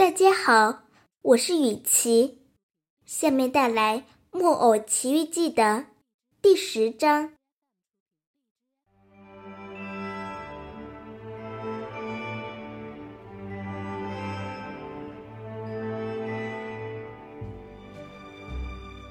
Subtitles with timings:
[0.00, 0.84] 大家好，
[1.20, 2.38] 我是雨琪，
[3.04, 3.98] 下面带来
[4.30, 5.84] 《木偶奇遇记》的
[6.40, 7.32] 第十章。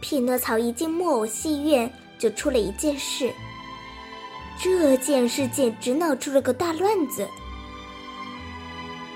[0.02, 3.32] 匹诺曹一进木偶戏院，就出了一件事。
[4.60, 7.28] 这件事简直闹出了个大乱子。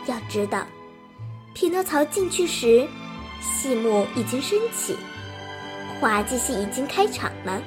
[0.06, 0.64] 要知道。
[1.54, 2.88] 匹诺曹进去时，
[3.40, 4.98] 戏幕已经升起，
[6.00, 7.62] 滑稽戏已经开场了。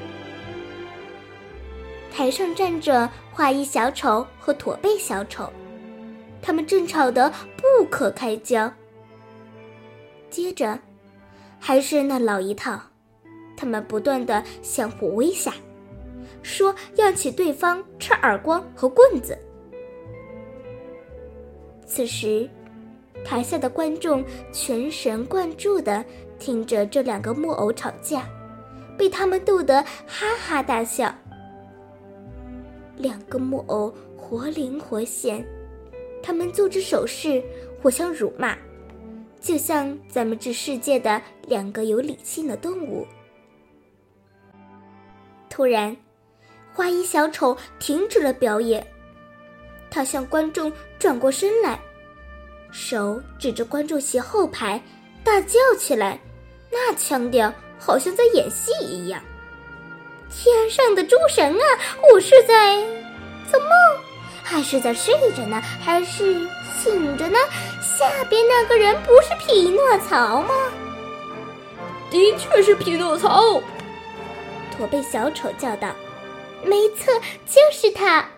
[2.12, 5.52] 台上站着花衣小丑和驼背小丑，
[6.42, 8.70] 他们正吵得不可开交。
[10.30, 10.78] 接着，
[11.60, 12.80] 还是那老一套，
[13.56, 15.52] 他们不断的相互威吓，
[16.42, 19.38] 说要请对方吃耳光和棍子。
[21.87, 22.50] 此时。
[23.24, 26.04] 台下的观众全神贯注地
[26.38, 28.28] 听着这两个木偶吵架，
[28.96, 31.12] 被他们逗得哈哈大笑。
[32.96, 35.45] 两个木偶活灵活现，
[36.23, 37.42] 他们做着手势，
[37.82, 38.56] 互相辱骂，
[39.40, 43.06] 就像咱们这世界的两个有理性的动物。
[45.51, 45.96] 突然，
[46.73, 48.86] 花衣小丑停止了表演，
[49.90, 51.80] 他向观众转过身来。
[52.79, 54.79] 手指着观众席后排，
[55.24, 56.21] 大叫起来，
[56.71, 59.19] 那腔调好像在演戏一样。
[60.30, 61.65] 天上的诸神啊，
[62.13, 62.77] 我是在
[63.51, 63.71] 做梦，
[64.43, 66.47] 还是在睡着呢，还是
[66.78, 67.38] 醒着呢？
[67.81, 70.54] 下边那个人不是匹诺曹吗？
[72.10, 73.59] 的确是匹诺曹，
[74.77, 75.88] 驼背小丑叫道
[76.62, 77.10] ：“没错，
[77.47, 78.28] 就是他。”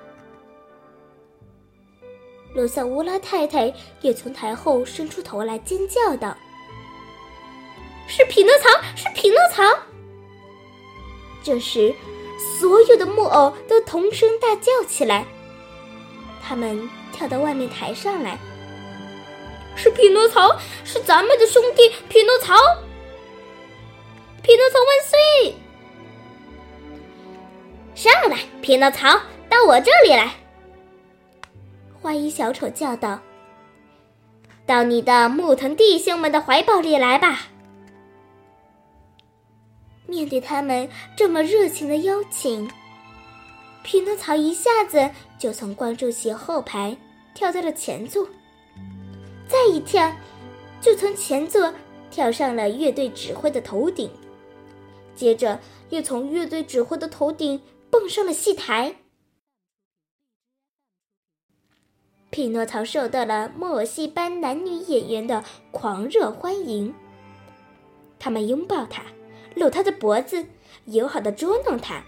[2.59, 6.37] 罗萨乌拉太太也从台后伸出头来，尖叫道
[8.09, 8.69] ：“是匹诺曹！
[8.97, 9.63] 是匹诺曹！”
[11.41, 11.95] 这时，
[12.59, 15.25] 所有的木偶都同声大叫起来。
[16.43, 18.37] 他们跳到外面台上来
[19.77, 20.59] ：“是匹诺曹！
[20.85, 22.57] 是咱们的兄弟匹诺曹！
[24.43, 25.55] 匹诺曹万岁！
[27.95, 29.13] 上来，匹诺曹，
[29.49, 30.35] 到我这里来！”
[32.01, 33.21] 花衣小丑叫道
[34.65, 37.49] ：“到你的木藤弟兄们的怀抱里来吧！”
[40.07, 42.71] 面对他们这么热情的邀请，
[43.83, 46.97] 匹诺曹一下子就从观众席后排
[47.35, 48.27] 跳到了前座，
[49.47, 50.11] 再一跳，
[50.81, 51.75] 就从前座
[52.11, 54.11] 跳上了乐队指挥的头顶，
[55.15, 55.61] 接着
[55.91, 57.61] 又从乐队指挥的头顶
[57.91, 58.95] 蹦上了戏台。
[62.39, 66.95] 匹诺曹受到了木偶戏班男女演员的狂热欢迎。
[68.17, 69.03] 他们拥抱他，
[69.57, 70.47] 搂他的脖子，
[70.85, 72.01] 友好的捉弄他，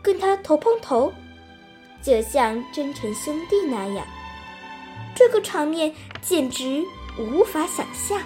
[0.00, 1.12] 跟他头碰头，
[2.00, 4.06] 就像真诚兄弟那样。
[5.16, 6.84] 这个场面简直
[7.18, 8.22] 无法想象。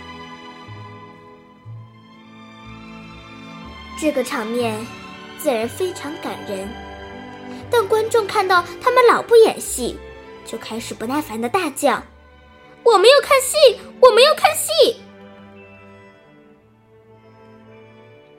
[3.99, 4.79] 这个场面
[5.39, 6.69] 自然非常感人，
[7.71, 9.97] 但观众看到他们老不演戏。
[10.47, 12.01] 就开始不耐烦的大叫
[12.85, 13.57] ：“我们要看戏，
[14.01, 14.97] 我们要看戏！”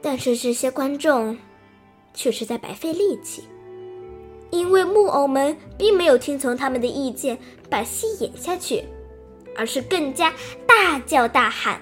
[0.01, 1.37] 但是这些观众
[2.13, 3.43] 却是在白费力气，
[4.51, 7.37] 因为木偶们并没有听从他们的意见
[7.69, 8.85] 把戏演下去，
[9.55, 10.33] 而是更加
[10.65, 11.81] 大叫大喊。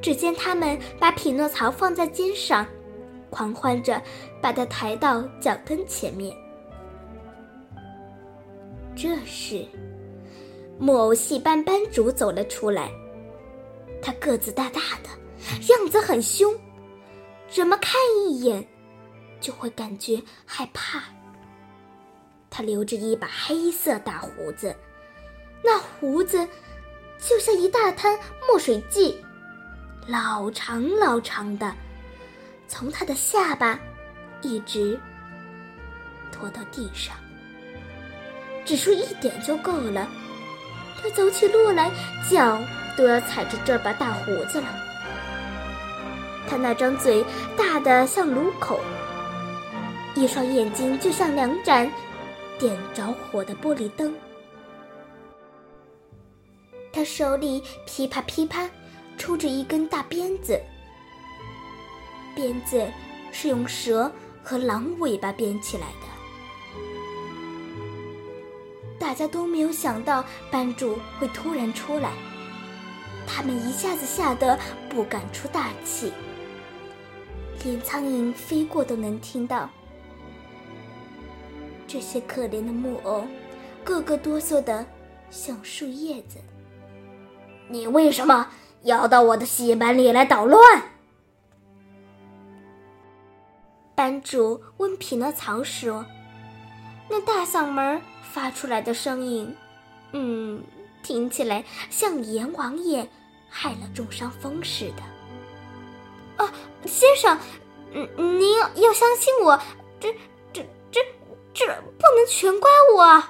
[0.00, 2.64] 只见他们把匹诺曹放在肩上，
[3.28, 4.00] 狂欢着
[4.40, 6.32] 把他抬到脚跟前面。
[9.00, 9.64] 这时，
[10.76, 12.90] 木偶戏班班主走了出来。
[14.02, 16.52] 他个子大大的，样子很凶，
[17.48, 17.92] 怎么看
[18.26, 18.66] 一眼
[19.40, 21.00] 就会感觉害怕。
[22.50, 24.74] 他留着一把黑色大胡子，
[25.62, 26.44] 那胡子
[27.20, 28.18] 就像一大滩
[28.48, 29.16] 墨水迹，
[30.08, 31.72] 老长老长的，
[32.66, 33.78] 从他的下巴
[34.42, 34.98] 一直
[36.32, 37.16] 拖到地上。
[38.68, 40.06] 只说一点就够了。
[41.00, 41.90] 他走起路来，
[42.30, 42.60] 脚
[42.98, 44.66] 都要踩着这把大胡子了。
[46.46, 47.24] 他那张嘴
[47.56, 48.78] 大的像炉口，
[50.14, 51.90] 一双眼睛就像两盏
[52.58, 54.14] 点着火的玻璃灯。
[56.92, 58.68] 他手里噼啪噼啪
[59.16, 60.60] 抽着一根大鞭子，
[62.36, 62.86] 鞭子
[63.32, 64.12] 是用蛇
[64.42, 66.07] 和狼尾巴编起来的。
[69.08, 72.12] 大家都没有想到班主会突然出来，
[73.26, 74.58] 他们一下子吓得
[74.90, 76.12] 不敢出大气，
[77.64, 79.70] 连苍蝇飞过都能听到。
[81.86, 83.26] 这些可怜的木偶，
[83.82, 84.84] 个个哆嗦的
[85.30, 86.36] 像树叶子。
[87.66, 88.50] 你为什么
[88.82, 90.60] 要到我的戏班里来捣乱？
[93.94, 96.04] 班主问匹诺曹说
[97.08, 99.56] ：“那大嗓门发出来的声音，
[100.12, 100.62] 嗯，
[101.02, 103.08] 听起来像阎王爷
[103.48, 105.02] 害了重伤风似的。”
[106.44, 106.52] 啊，
[106.84, 107.38] 先生，
[107.92, 108.08] 嗯，
[108.38, 109.60] 您要相信我，
[109.98, 110.14] 这、
[110.52, 110.62] 这、
[110.92, 111.00] 这、
[111.52, 113.24] 这不能全怪我。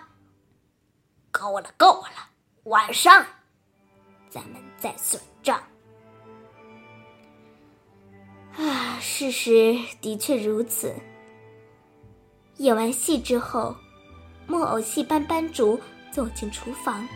[1.31, 2.31] 够了，够了，
[2.65, 3.25] 晚上
[4.29, 5.63] 咱们再算账。
[8.57, 10.93] 啊，事实的确如此。
[12.58, 13.75] 演完戏之后，
[14.49, 17.06] 木偶戏班班主走进厨房。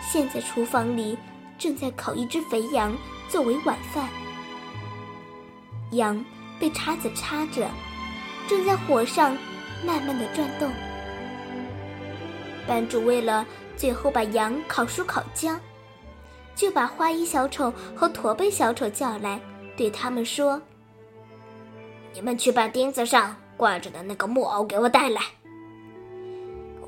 [0.00, 1.18] 现在厨房里
[1.58, 2.96] 正在烤一只肥羊
[3.28, 4.08] 作为晚饭，
[5.90, 6.24] 羊
[6.60, 7.68] 被叉子插着，
[8.48, 9.36] 正在火上
[9.84, 10.70] 慢慢的转动。
[12.64, 13.44] 班主为了
[13.76, 15.58] 最后把羊烤熟烤焦，
[16.54, 19.40] 就把花衣小丑和驼背小丑叫来。
[19.76, 20.60] 对他们说
[22.14, 25.22] ：“你们去把钉子上挂着的那个木偶给我带来。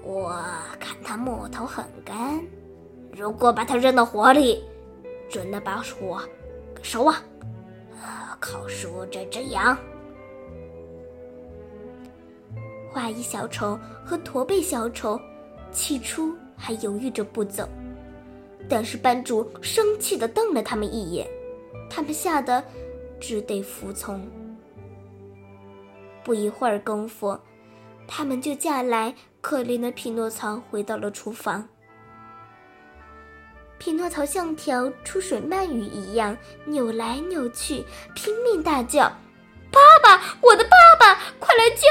[0.03, 0.35] 我
[0.81, 2.45] 看他木头很干，
[3.13, 4.61] 如果把它扔到火里，
[5.31, 6.21] 准能把火
[6.75, 7.23] 给烧啊！
[8.41, 9.79] 烤熟这只羊。”
[12.91, 15.17] 花衣小丑和驼背小丑
[15.71, 17.69] 起初还犹豫着不走，
[18.69, 21.25] 但是班主生气的瞪了他们一眼。
[21.89, 22.61] 他们吓得
[23.21, 24.29] 只得服从。
[26.25, 27.39] 不一会儿功夫，
[28.09, 31.69] 他们就架来可怜的匹诺曹回到了厨房。
[33.79, 37.85] 匹诺曹像条出水鳗鱼一样扭来扭去，
[38.15, 39.13] 拼命大叫
[39.71, 41.83] ：“爸爸，我的爸爸，快来救